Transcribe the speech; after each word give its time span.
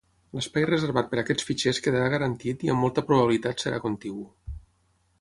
L'espai 0.37 0.63
reservat 0.69 1.11
per 1.11 1.19
a 1.19 1.19
aquests 1.25 1.45
fitxers 1.51 1.81
quedarà 1.87 2.09
garantit 2.15 2.67
i 2.69 2.73
amb 2.75 2.85
molta 2.87 3.07
probabilitat 3.13 3.67
serà 3.67 3.85
contigu. 3.89 4.29